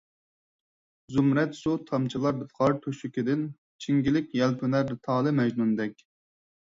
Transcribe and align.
زۇمرەت 1.15 1.51
سۇ 1.57 1.73
تامچىلار 1.89 2.39
غار 2.59 2.73
تۆشۈكىدىن، 2.85 3.43
چىڭگىلىك 3.85 4.33
يەلپۈنەر 4.39 4.89
تالى 5.09 5.35
مەجنۇندەك، 5.41 6.03